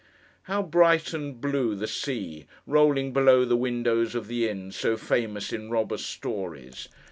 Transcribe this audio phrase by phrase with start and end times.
[0.45, 0.81] How blue
[1.13, 5.99] and bright the sea, rolling below the windows of the inn so famous in robber
[5.99, 6.87] stories!